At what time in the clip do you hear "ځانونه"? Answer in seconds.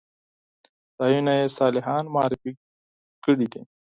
0.97-1.31